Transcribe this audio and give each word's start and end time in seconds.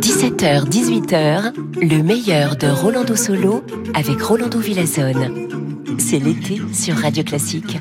17h, 0.00 0.68
18h, 0.68 1.54
le 1.80 2.02
meilleur 2.02 2.56
de 2.56 2.66
Rolando 2.68 3.16
Solo 3.16 3.64
avec 3.94 4.20
Rolando 4.20 4.58
Villazone. 4.58 5.48
C'est 5.96 6.18
l'été 6.18 6.60
sur 6.74 6.96
Radio 6.96 7.24
Classique. 7.24 7.78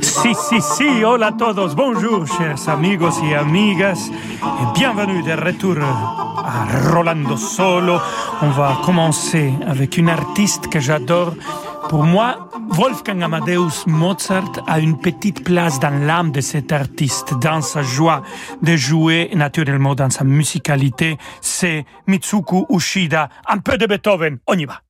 Si, 0.00 0.34
si, 0.34 0.62
si, 0.62 1.04
hola 1.04 1.26
a 1.26 1.32
todos, 1.32 1.74
bonjour 1.76 2.26
chers 2.26 2.66
amigos 2.66 3.20
y 3.22 3.34
amigas, 3.34 4.10
et 4.42 4.78
bienvenue 4.78 5.22
de 5.22 5.32
retour 5.32 5.76
à 5.82 6.94
Rolando 6.94 7.36
Solo. 7.36 7.98
On 8.40 8.48
va 8.48 8.78
commencer 8.86 9.52
avec 9.66 9.98
une 9.98 10.08
artiste 10.08 10.68
que 10.68 10.80
j'adore. 10.80 11.34
Pour 11.88 12.04
moi, 12.04 12.48
Wolfgang 12.70 13.22
Amadeus 13.22 13.86
Mozart 13.86 14.52
a 14.66 14.80
une 14.80 14.98
petite 14.98 15.44
place 15.44 15.78
dans 15.78 16.06
l'âme 16.06 16.32
de 16.32 16.40
cet 16.40 16.72
artiste, 16.72 17.34
dans 17.40 17.60
sa 17.60 17.82
joie 17.82 18.22
de 18.62 18.76
jouer, 18.76 19.30
naturellement 19.34 19.94
dans 19.94 20.10
sa 20.10 20.24
musicalité. 20.24 21.16
C'est 21.40 21.84
Mitsuko 22.06 22.66
Ushida, 22.70 23.28
un 23.48 23.58
peu 23.58 23.78
de 23.78 23.86
Beethoven, 23.86 24.38
on 24.46 24.54
y 24.54 24.64
va. 24.64 24.82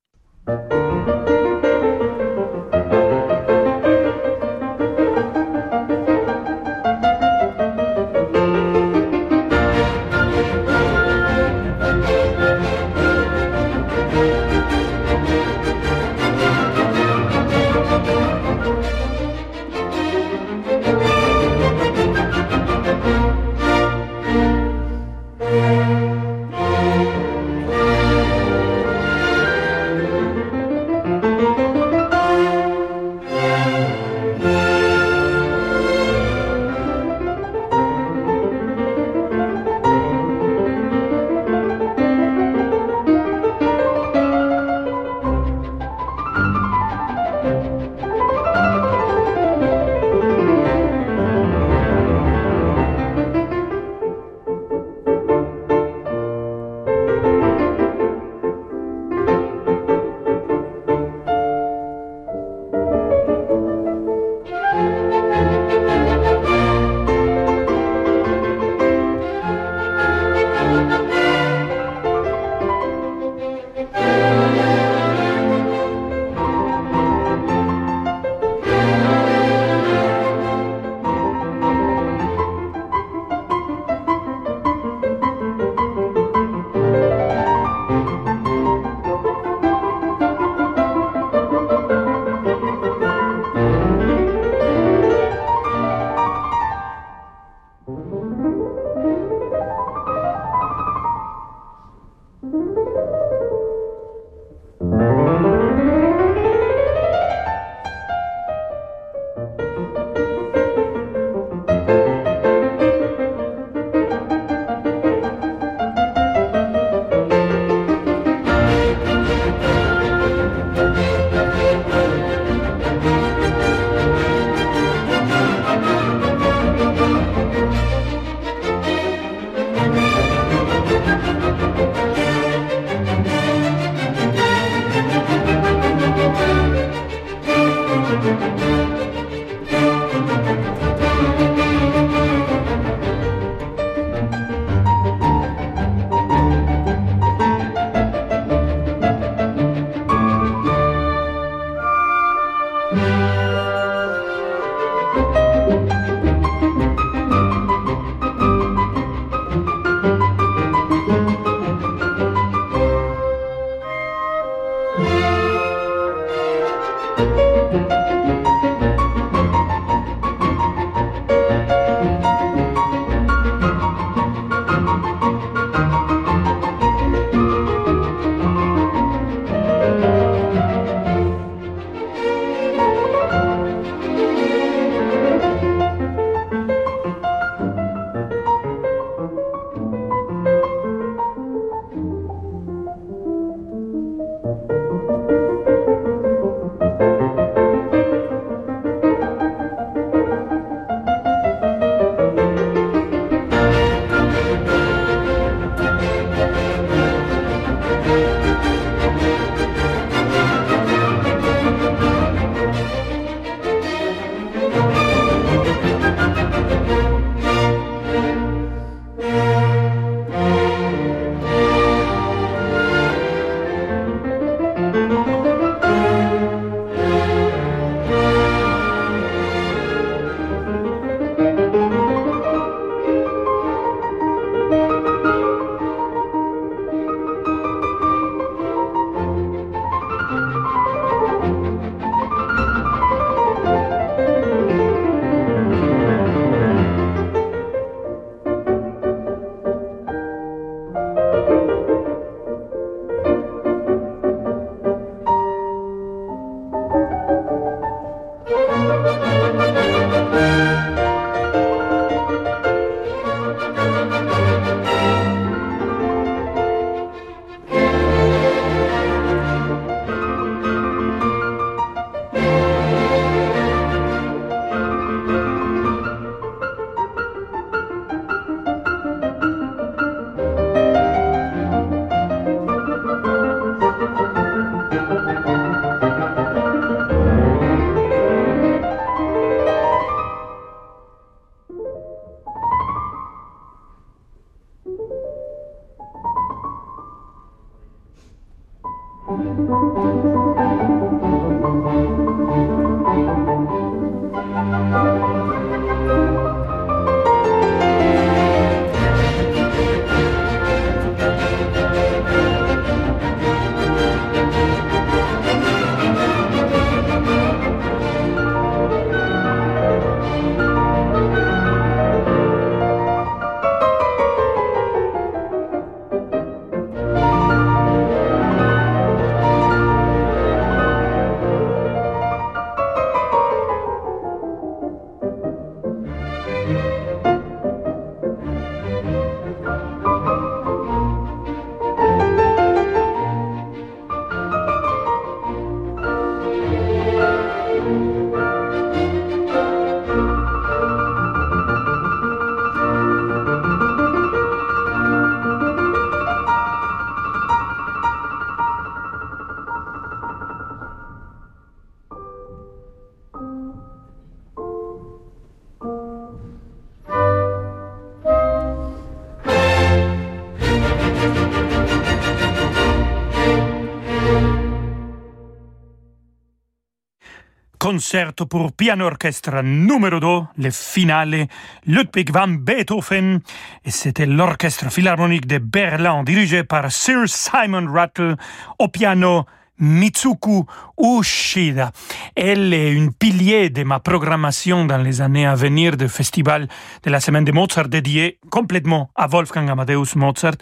Concerto 377.96 378.46
pour 378.46 378.72
piano 378.72 379.06
orchestre 379.06 379.62
numéro 379.62 380.18
2, 380.20 380.48
le 380.58 380.70
finale 380.70 381.48
Ludwig 381.86 382.30
van 382.30 382.48
Beethoven, 382.48 383.40
et 383.86 383.90
c'était 383.90 384.26
l'orchestre 384.26 384.90
philharmonique 384.90 385.46
de 385.46 385.56
Berlin 385.56 386.22
dirigé 386.22 386.62
par 386.62 386.92
Sir 386.92 387.26
Simon 387.26 387.90
Rattle 387.90 388.36
au 388.78 388.88
piano 388.88 389.46
Mitsuku 389.78 390.64
Ushida. 390.98 391.92
Elle 392.34 392.72
est 392.72 392.92
une 392.92 393.12
pilier 393.12 393.70
de 393.70 393.82
ma 393.82 394.00
programmation 394.00 394.84
dans 394.84 394.98
les 394.98 395.20
années 395.20 395.46
à 395.46 395.54
venir 395.54 395.96
du 395.96 396.08
festival 396.08 396.68
de 397.02 397.10
la 397.10 397.20
semaine 397.20 397.44
de 397.44 397.52
Mozart 397.52 397.88
dédié 397.88 398.38
complètement 398.50 399.10
à 399.14 399.26
Wolfgang 399.26 399.68
Amadeus 399.68 400.16
Mozart. 400.16 400.54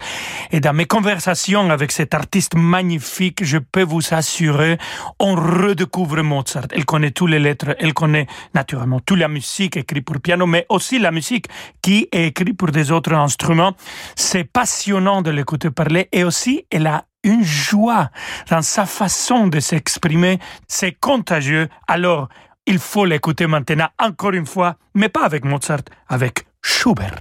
Et 0.50 0.60
dans 0.60 0.72
mes 0.72 0.86
conversations 0.86 1.70
avec 1.70 1.92
cet 1.92 2.14
artiste 2.14 2.54
magnifique, 2.56 3.44
je 3.44 3.58
peux 3.58 3.84
vous 3.84 4.02
assurer, 4.10 4.78
on 5.20 5.34
redécouvre 5.34 6.22
Mozart. 6.22 6.66
Elle 6.72 6.84
connaît 6.84 7.12
toutes 7.12 7.30
les 7.30 7.38
lettres, 7.38 7.76
elle 7.78 7.94
connaît 7.94 8.26
naturellement 8.54 9.00
toute 9.00 9.18
la 9.18 9.28
musique 9.28 9.76
écrite 9.76 10.04
pour 10.04 10.20
piano, 10.20 10.46
mais 10.46 10.66
aussi 10.68 10.98
la 10.98 11.10
musique 11.10 11.46
qui 11.80 12.08
est 12.10 12.26
écrite 12.26 12.56
pour 12.56 12.70
des 12.70 12.90
autres 12.90 13.14
instruments. 13.14 13.74
C'est 14.16 14.44
passionnant 14.44 15.22
de 15.22 15.30
l'écouter 15.30 15.70
parler 15.70 16.08
et 16.12 16.24
aussi 16.24 16.66
elle 16.70 16.86
a 16.86 17.04
une 17.24 17.42
joie 17.42 18.10
dans 18.48 18.62
sa 18.62 18.86
façon 18.86 19.48
de 19.48 19.60
s'exprimer. 19.60 20.38
C'est 20.68 20.92
contagieux. 20.92 21.68
Alors, 21.88 22.28
il 22.66 22.78
faut 22.78 23.04
l'écouter 23.04 23.46
maintenant 23.46 23.88
encore 23.98 24.32
une 24.32 24.46
fois, 24.46 24.76
mais 24.94 25.08
pas 25.08 25.24
avec 25.24 25.44
Mozart, 25.44 25.82
avec 26.08 26.46
Schubert. 26.62 27.20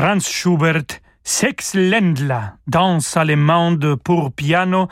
Franz 0.00 0.26
Schubert, 0.30 1.02
Sex 1.22 1.74
Ländler, 1.74 2.54
danse 2.66 3.18
allemande 3.18 3.96
pour 3.96 4.32
piano. 4.32 4.88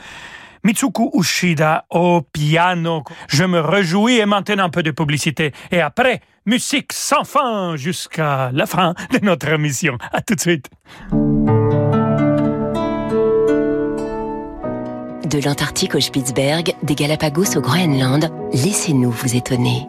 Mitsuku 0.63 1.11
Ushida 1.15 1.87
au 1.89 2.21
piano. 2.21 3.05
Je 3.27 3.45
me 3.45 3.61
réjouis 3.61 4.19
et 4.19 4.27
maintenant 4.27 4.65
un 4.65 4.69
peu 4.69 4.83
de 4.83 4.91
publicité. 4.91 5.53
Et 5.71 5.81
après, 5.81 6.21
musique 6.45 6.93
sans 6.93 7.25
fin 7.25 7.75
jusqu'à 7.77 8.51
la 8.53 8.67
fin 8.67 8.93
de 9.11 9.25
notre 9.25 9.49
émission. 9.49 9.97
À 10.13 10.21
tout 10.21 10.35
de 10.35 10.41
suite. 10.41 10.69
De 15.25 15.43
l'Antarctique 15.43 15.95
au 15.95 16.01
Spitzberg, 16.01 16.75
des 16.83 16.95
Galapagos 16.95 17.57
au 17.57 17.63
Groenland, 17.63 18.31
laissez-nous 18.53 19.11
vous 19.11 19.35
étonner. 19.35 19.89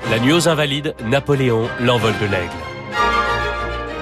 La 0.11 0.19
nuit 0.19 0.33
aux 0.33 0.49
Invalides, 0.49 0.93
Napoléon, 1.05 1.69
l'envol 1.79 2.11
de 2.19 2.25
l'aigle. 2.25 2.51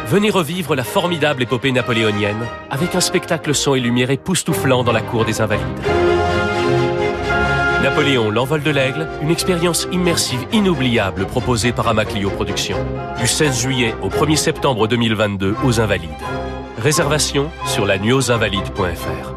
Venez 0.08 0.32
revivre 0.32 0.74
la 0.74 0.84
formidable 0.84 1.44
épopée 1.44 1.72
napoléonienne 1.72 2.48
avec 2.72 2.96
un 2.96 3.00
spectacle 3.00 3.54
son 3.54 3.76
et 3.76 3.80
lumière 3.80 4.10
époustouflant 4.10 4.84
dans 4.84 4.92
la 4.92 5.02
cour 5.02 5.24
des 5.24 5.40
Invalides. 5.40 5.68
Napoléon, 7.84 8.32
l'envol 8.32 8.64
de 8.64 8.72
l'aigle, 8.72 9.08
une 9.22 9.30
expérience 9.30 9.88
immersive 9.92 10.48
inoubliable 10.52 11.28
proposée 11.28 11.74
par 11.74 11.88
Amaclio 11.88 12.32
Productions. 12.32 12.84
Du 13.20 13.28
16 13.28 13.62
juillet 13.62 13.94
au 14.02 14.10
1er 14.10 14.36
septembre 14.36 14.88
2022 14.88 15.58
aux 15.64 15.80
Invalides. 15.80 16.10
Réservation 16.80 17.52
sur 17.68 17.86
la 17.86 17.98
invalides.fr. 17.98 19.36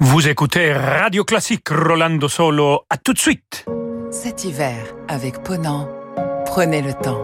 Vous 0.00 0.28
écoutez 0.28 0.74
Radio 0.74 1.24
Classique 1.24 1.70
Rolando 1.70 2.28
Solo. 2.28 2.82
À 2.90 2.98
tout 2.98 3.14
de 3.14 3.18
suite. 3.18 3.64
Cet 4.14 4.44
hiver, 4.44 4.94
avec 5.08 5.42
Ponant, 5.42 5.88
prenez 6.46 6.82
le 6.82 6.94
temps. 6.94 7.20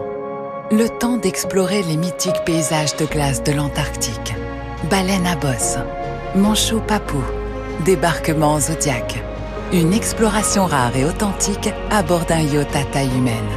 Le 0.71 0.89
temps 0.99 1.15
d'explorer 1.15 1.83
les 1.83 1.95
mythiques 1.95 2.43
paysages 2.45 2.97
de 2.97 3.05
glace 3.05 3.41
de 3.43 3.53
l'Antarctique. 3.53 4.35
Baleine 4.89 5.25
à 5.25 5.37
bosse, 5.37 5.77
manchot 6.35 6.81
papou, 6.81 7.23
débarquement 7.85 8.59
zodiaque. 8.59 9.23
Une 9.71 9.93
exploration 9.93 10.65
rare 10.65 10.93
et 10.97 11.05
authentique 11.05 11.69
à 11.89 12.03
bord 12.03 12.25
d'un 12.25 12.41
yacht 12.41 12.75
à 12.75 12.83
taille 12.83 13.17
humaine. 13.17 13.49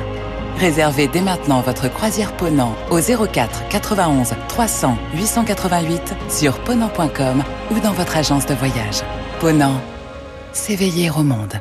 Réservez 0.59 1.09
dès 1.09 1.20
maintenant 1.20 1.61
votre 1.61 1.92
croisière 1.92 2.37
Ponant 2.37 2.77
au 2.92 3.01
04 3.01 3.68
91 3.68 4.31
300 4.47 4.97
888 5.12 6.14
sur 6.29 6.61
ponant.com 6.61 7.42
ou 7.73 7.81
dans 7.81 7.92
votre 7.92 8.16
agence 8.16 8.47
de 8.47 8.55
voyage. 8.55 9.03
Ponant, 9.40 9.81
s'éveiller 10.53 11.11
au 11.11 11.25
monde. 11.25 11.61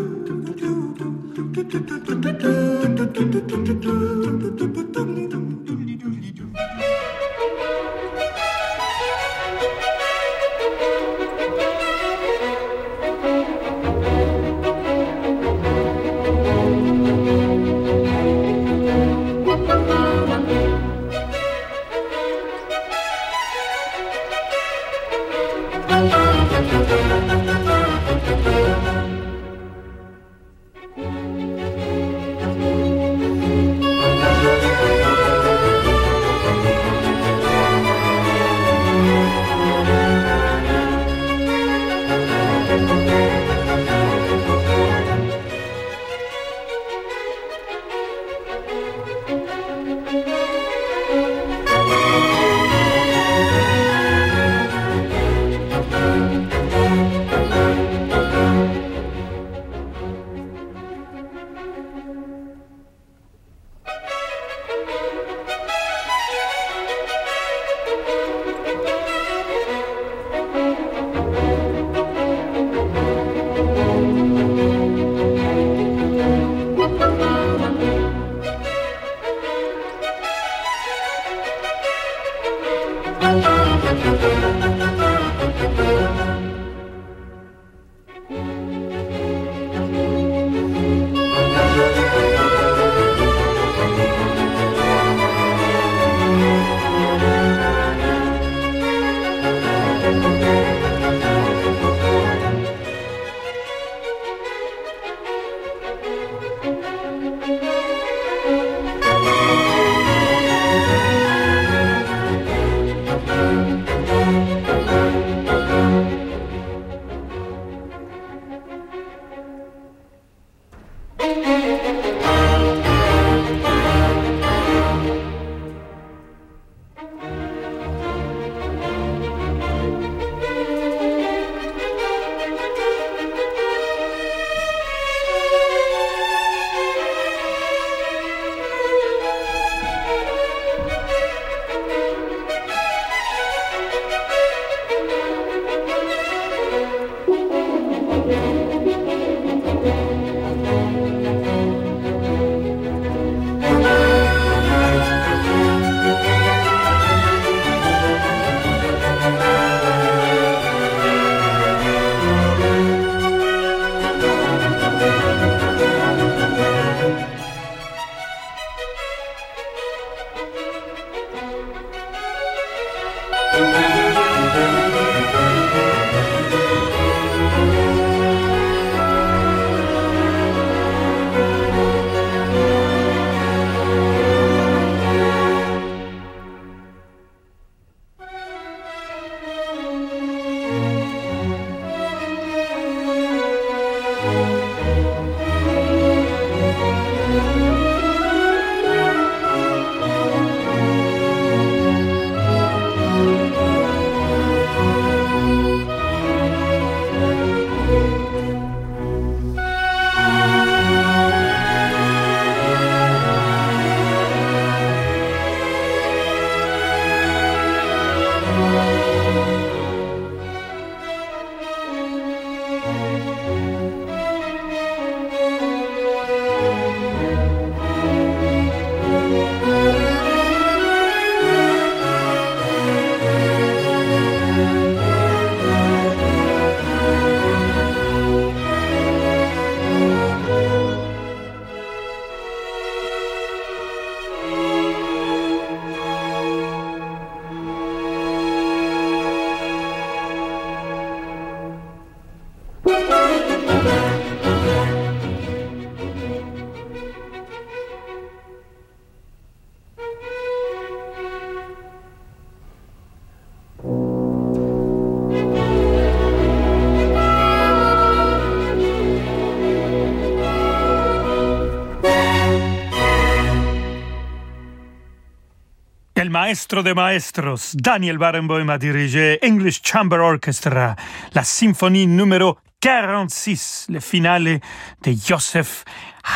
Maestro 276.51 276.83
de 276.83 276.93
maestros, 276.93 277.71
Daniel 277.75 278.17
Barenboim 278.17 278.69
a 278.69 278.77
dirigé 278.77 279.39
English 279.41 279.79
Chamber 279.83 280.19
Orchestra, 280.19 280.97
la 281.33 281.43
symphonie 281.45 282.05
numéro 282.05 282.57
46, 282.81 283.87
le 283.89 284.01
finale 284.01 284.59
de 285.01 285.13
Joseph 285.13 285.85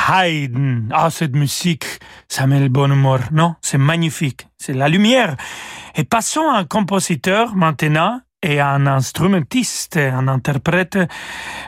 Haydn. 0.10 0.88
Ah, 0.94 1.10
cette 1.10 1.36
musique, 1.36 1.84
ça 2.30 2.48
met 2.48 2.62
le 2.62 2.70
bon 2.70 2.94
humeur, 2.94 3.20
non? 3.34 3.56
C'est 3.62 3.78
magnifique, 3.78 4.48
c'est 4.58 4.74
la 4.74 4.88
lumière. 4.88 5.36
Et 5.96 6.06
passons 6.06 6.48
à 6.50 6.60
un 6.60 6.64
compositeur 6.66 7.54
maintenant 7.54 8.22
et 8.42 8.62
à 8.62 8.70
un 8.70 8.88
instrumentiste, 8.88 9.98
un 9.98 10.30
interprète 10.30 10.98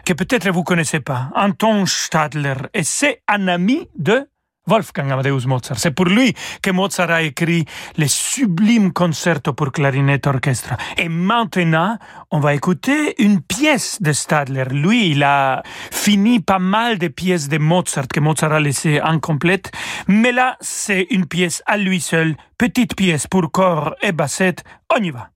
que 0.05 0.13
peut-être 0.13 0.49
vous 0.51 0.63
connaissez 0.63 1.01
pas, 1.01 1.31
Anton 1.36 1.86
Stadler. 1.86 2.55
Et 2.73 2.83
c'est 2.83 3.23
un 3.27 3.49
ami 3.49 3.89
de 3.97 4.25
Wolfgang 4.67 5.12
Amadeus 5.12 5.47
Mozart. 5.47 5.80
C'est 5.80 5.91
pour 5.91 6.06
lui 6.06 6.34
que 6.62 6.71
Mozart 6.71 7.10
a 7.10 7.21
écrit 7.21 7.65
les 7.95 8.08
sublimes 8.08 8.91
concertos 8.91 9.53
pour 9.53 9.71
clarinette 9.71 10.27
orchestre. 10.27 10.75
Et 10.97 11.10
maintenant, 11.10 11.97
on 12.32 12.39
va 12.39 12.53
écouter 12.53 13.15
une 13.21 13.41
pièce 13.41 14.01
de 14.01 14.12
Stadler. 14.12 14.65
Lui, 14.69 15.12
il 15.12 15.23
a 15.23 15.63
fini 15.91 16.39
pas 16.39 16.60
mal 16.60 16.97
de 16.97 17.08
pièces 17.08 17.47
de 17.47 17.58
Mozart 17.58 18.08
que 18.08 18.19
Mozart 18.19 18.51
a 18.51 18.60
laissées 18.60 18.99
incomplètes. 18.99 19.71
Mais 20.08 20.32
là, 20.32 20.58
c'est 20.60 21.08
une 21.10 21.25
pièce 21.25 21.63
à 21.65 21.77
lui 21.77 22.01
seul. 22.01 22.36
Petite 22.58 22.95
pièce 22.95 23.27
pour 23.27 23.51
corps 23.51 23.95
et 24.01 24.12
bassette. 24.12 24.63
On 24.93 25.01
y 25.01 25.12
va. 25.12 25.30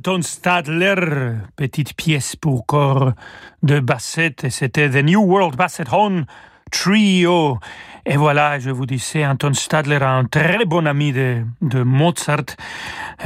Anton 0.00 0.22
Stadler, 0.22 1.34
petite 1.56 1.92
pièce 1.92 2.34
pour 2.34 2.64
corps 2.64 3.12
de 3.62 3.80
bassette, 3.80 4.44
et 4.44 4.48
c'était 4.48 4.88
The 4.88 5.04
New 5.04 5.20
World 5.20 5.56
Basset 5.56 5.84
Horn 5.92 6.24
Trio. 6.70 7.58
Et 8.06 8.16
voilà, 8.16 8.58
je 8.58 8.70
vous 8.70 8.86
disais, 8.86 9.26
Anton 9.26 9.52
Stadler, 9.52 9.98
un 10.00 10.24
très 10.24 10.64
bon 10.64 10.86
ami 10.86 11.12
de 11.12 11.82
Mozart, 11.82 12.56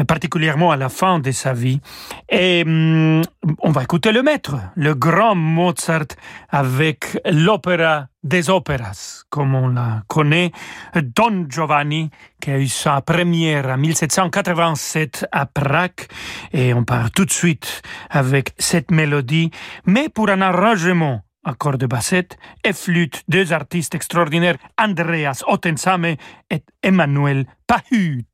particulièrement 0.09 0.73
à 0.73 0.77
la 0.77 0.89
fin 0.89 1.21
de 1.21 1.31
sa 1.31 1.53
vie. 1.53 1.81
Et 2.29 2.65
hum, 2.67 3.23
on 3.61 3.71
va 3.71 3.83
écouter 3.83 4.13
le 4.13 4.23
maître, 4.23 4.57
le 4.77 4.95
grand 4.95 5.35
Mozart, 5.35 6.07
avec 6.49 7.19
l'opéra 7.31 8.07
des 8.23 8.49
opéras, 8.49 9.25
comme 9.29 9.55
on 9.55 9.69
la 9.69 10.03
connaît, 10.09 10.51
Don 10.95 11.47
Giovanni, 11.49 12.11
qui 12.41 12.51
a 12.51 12.59
eu 12.59 12.69
sa 12.69 13.03
première 13.03 13.67
en 13.67 13.77
1787 13.77 15.27
à 15.31 15.45
Prague, 15.47 16.07
et 16.53 16.73
on 16.73 16.85
part 16.85 17.11
tout 17.11 17.27
de 17.27 17.33
suite 17.33 17.83
avec 18.09 18.55
cette 18.59 18.91
mélodie, 18.91 19.51
mais 19.85 20.09
pour 20.09 20.31
un 20.31 20.41
arrangement 20.41 21.21
accord 21.45 21.77
de 21.77 21.87
bassette 21.87 22.39
et 22.65 22.73
flûte, 22.73 23.23
deux 23.29 23.53
artistes 23.53 23.95
extraordinaires, 23.95 24.57
Andreas 24.79 25.43
Ottensame 25.47 26.17
et 26.51 26.63
Emmanuel 26.83 27.45
Pahut. 27.67 28.25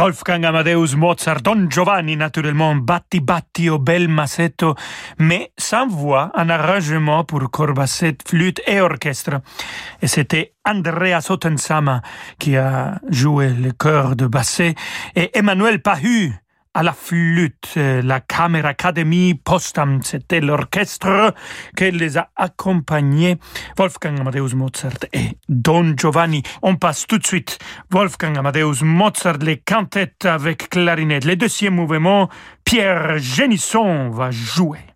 Wolfgang 0.00 0.46
Amadeus 0.46 0.96
Mozart, 0.96 1.42
Don 1.42 1.68
Giovanni 1.68 2.16
naturellement, 2.16 2.74
Batti 2.74 3.20
Batti 3.20 3.68
au 3.68 3.78
bel 3.78 4.08
massetto, 4.08 4.74
mais 5.18 5.52
sans 5.58 5.88
voix, 5.88 6.30
un 6.34 6.48
arrangement 6.48 7.24
pour 7.24 7.50
corbassette, 7.50 8.26
flûte 8.26 8.62
et 8.66 8.80
orchestre. 8.80 9.42
Et 10.00 10.06
c'était 10.06 10.54
Andrea 10.64 11.20
Sottensama 11.20 12.00
qui 12.38 12.56
a 12.56 12.98
joué 13.10 13.50
le 13.50 13.72
chœur 13.72 14.16
de 14.16 14.26
Basset 14.26 14.74
et 15.14 15.36
Emmanuel 15.36 15.82
Pahu 15.82 16.32
à 16.74 16.82
la 16.82 16.92
flûte, 16.92 17.74
euh, 17.76 18.00
la 18.02 18.20
Camera 18.20 18.68
Academy 18.68 19.34
Postam, 19.34 20.02
c'était 20.02 20.40
l'orchestre 20.40 21.34
qui 21.76 21.90
les 21.90 22.16
a 22.16 22.30
accompagnés, 22.36 23.38
Wolfgang 23.76 24.20
Amadeus 24.20 24.54
Mozart 24.54 25.06
et 25.12 25.38
Don 25.48 25.94
Giovanni. 25.96 26.42
On 26.62 26.76
passe 26.76 27.06
tout 27.06 27.18
de 27.18 27.26
suite, 27.26 27.58
Wolfgang 27.90 28.38
Amadeus 28.38 28.82
Mozart, 28.82 29.38
les 29.38 29.58
cantettes 29.58 30.24
avec 30.24 30.70
clarinette. 30.70 31.24
Le 31.24 31.36
deuxième 31.36 31.74
mouvement, 31.74 32.28
Pierre 32.64 33.18
Génisson 33.18 34.10
va 34.10 34.30
jouer. 34.30 34.89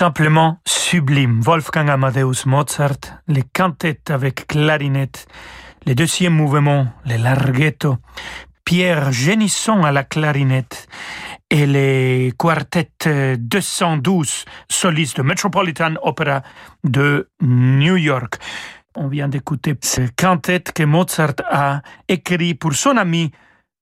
Simplement 0.00 0.58
sublime. 0.64 1.42
Wolfgang 1.42 1.90
Amadeus 1.90 2.46
Mozart, 2.46 3.20
les 3.28 3.42
cantates 3.42 4.10
avec 4.10 4.46
clarinette, 4.46 5.26
les 5.84 5.94
deuxième 5.94 6.32
mouvement, 6.32 6.86
les 7.04 7.18
larghetto, 7.18 7.98
Pierre 8.64 9.12
Génisson 9.12 9.84
à 9.84 9.92
la 9.92 10.04
clarinette 10.04 10.88
et 11.50 11.66
les 11.66 12.32
quartets 12.38 13.36
212 13.36 14.46
solistes 14.70 15.18
de 15.18 15.22
Metropolitan 15.22 15.92
Opera 16.02 16.42
de 16.82 17.28
New 17.42 17.98
York. 17.98 18.38
On 18.94 19.08
vient 19.08 19.28
d'écouter 19.28 19.74
ce 19.82 20.00
quintet 20.16 20.62
que 20.74 20.84
Mozart 20.84 21.42
a 21.50 21.82
écrit 22.08 22.54
pour 22.54 22.72
son 22.72 22.96
ami 22.96 23.32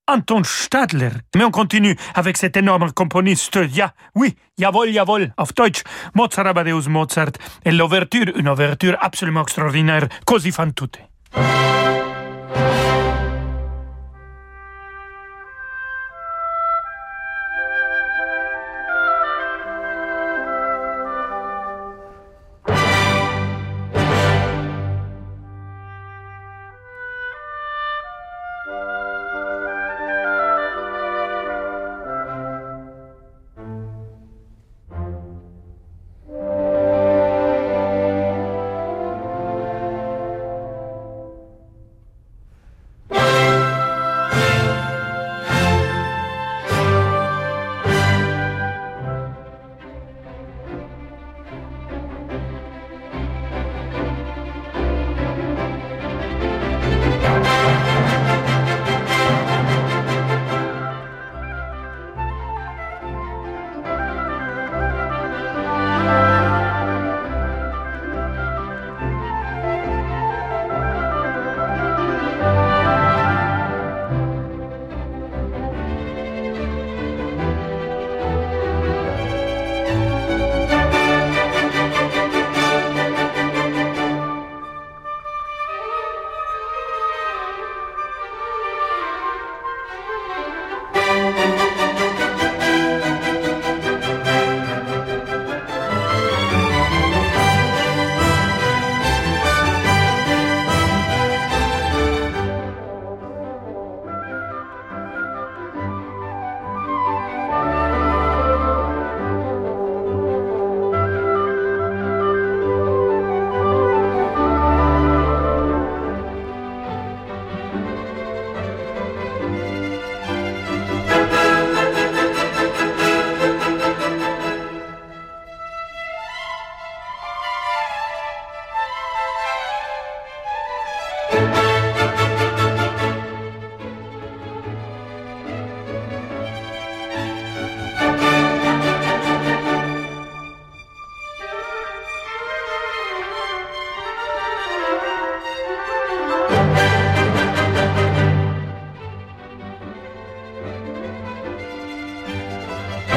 Anton 0.08 0.42
Stadler. 0.44 1.10
Mais 1.36 1.44
on 1.44 1.50
continue 1.50 1.96
avec 2.14 2.36
cet 2.36 2.56
énorme 2.56 2.90
componiste. 2.92 3.58
Ja, 3.72 3.92
oui, 4.14 4.34
jawohl, 4.58 4.90
jawohl, 4.90 5.32
auf 5.36 5.54
Deutsch. 5.54 5.82
Mozart 6.14 6.46
Amadeus 6.46 6.88
Mozart. 6.88 7.32
Et 7.64 7.70
l'ouverture, 7.70 8.32
une 8.36 8.48
ouverture 8.48 8.96
absolument 9.00 9.42
extraordinaire. 9.42 10.08
Così 10.24 10.50
fan 10.50 10.72
tutte. 10.72 10.98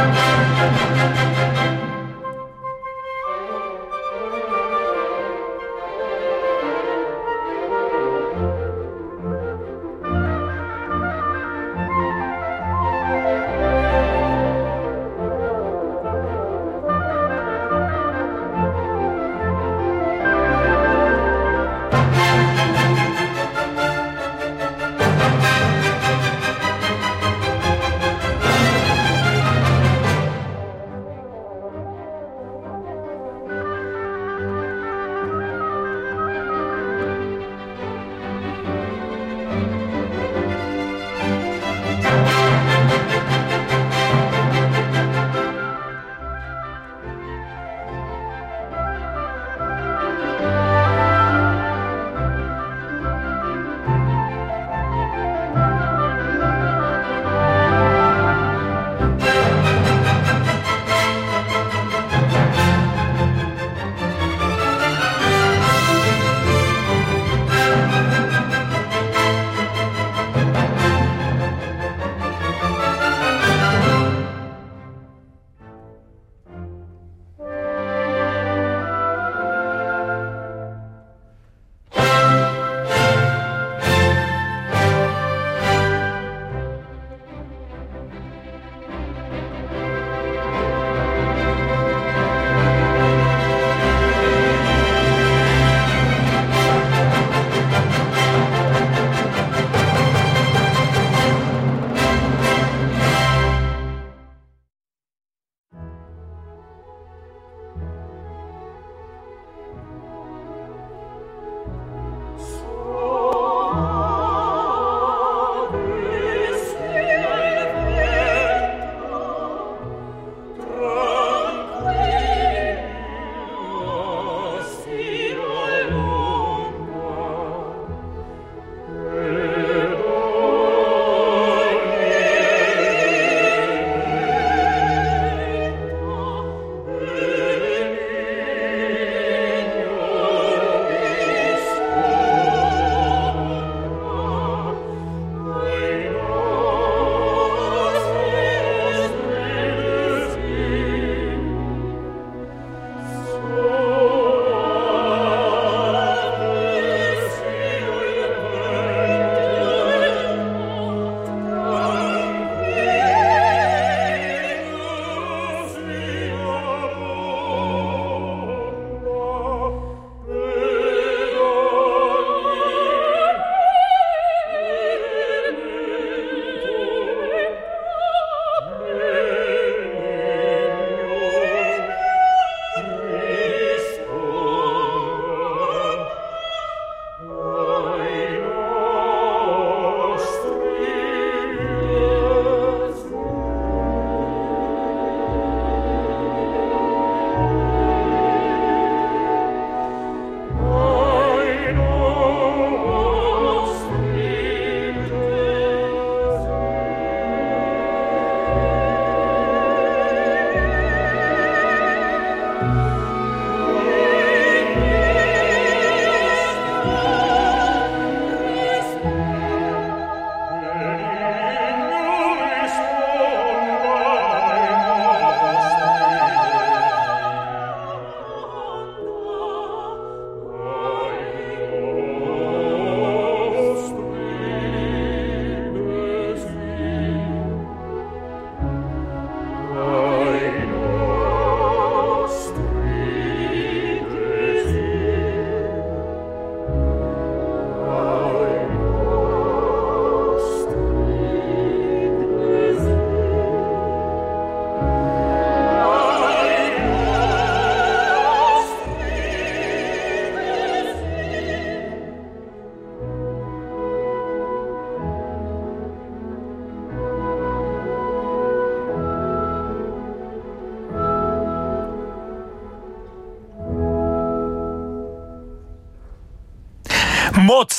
Música 0.02 1.30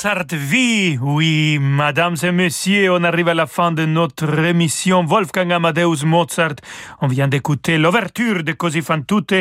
Mozart 0.03 0.25
vie. 0.33 0.97
Oui, 1.01 1.59
mesdames 1.61 2.17
et 2.23 2.31
messieurs, 2.33 2.91
on 2.91 3.05
arrive 3.05 3.29
à 3.29 3.33
la 3.33 3.45
fin 3.45 3.71
de 3.71 3.85
notre 3.85 4.37
émission 4.39 5.05
Wolfgang 5.05 5.53
Amadeus 5.53 6.03
Mozart. 6.03 6.55
On 6.99 7.07
vient 7.07 7.29
d'écouter 7.29 7.77
l'ouverture 7.77 8.43
de 8.43 8.51
Così 8.51 8.81
fan 8.81 9.05
tutte 9.05 9.31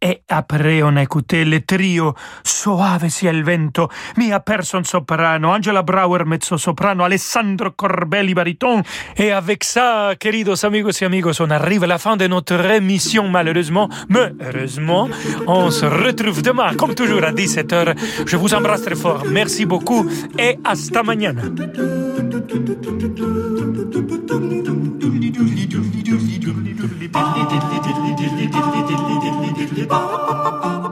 et 0.00 0.22
après 0.28 0.80
on 0.84 0.94
a 0.94 1.02
écouté 1.02 1.44
le 1.44 1.60
trio 1.62 2.14
Soave 2.44 3.08
sia 3.08 3.32
il 3.32 3.42
vento, 3.42 3.88
Mia 4.16 4.38
Persson 4.38 4.84
soprano, 4.84 5.48
Angela 5.48 5.82
Brauer 5.82 6.24
mezzo 6.24 6.56
soprano, 6.56 7.02
Alessandro 7.02 7.72
Corbelli 7.72 8.32
bariton. 8.32 8.82
Et 9.16 9.32
avec 9.32 9.64
ça, 9.64 10.12
queridos 10.20 10.64
amigos 10.64 11.02
et 11.02 11.04
amigos, 11.04 11.40
on 11.40 11.50
arrive 11.50 11.82
à 11.82 11.88
la 11.88 11.98
fin 11.98 12.16
de 12.16 12.28
notre 12.28 12.64
émission 12.70 13.26
malheureusement, 13.28 13.88
mais 14.08 14.32
heureusement, 14.40 15.08
on 15.48 15.72
se 15.72 15.86
retrouve 15.86 16.42
demain 16.42 16.74
comme 16.74 16.94
toujours 16.94 17.24
à 17.24 17.32
17h. 17.32 17.96
Je 18.24 18.36
vous 18.36 18.54
embrasse 18.54 18.82
très 18.82 18.94
fort. 18.94 19.24
Merci 19.28 19.66
beaucoup 19.66 20.11
et 20.38 20.58
hasta 20.64 21.02
mañana. 21.02 21.42